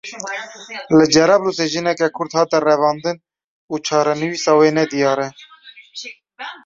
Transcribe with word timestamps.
Li 0.97 1.05
Cerablûsê 1.13 1.65
jineke 1.73 2.07
Kurd 2.15 2.31
hate 2.39 2.57
revandin 2.67 3.17
û 3.73 3.75
çarenivîsa 3.87 4.53
wê 4.59 4.69
nediyar 4.79 5.19
e. 5.27 5.27